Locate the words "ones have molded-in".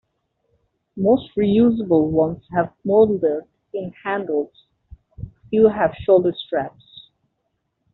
2.09-3.93